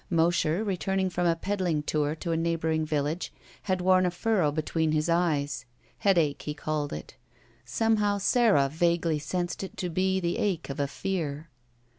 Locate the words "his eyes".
4.93-5.65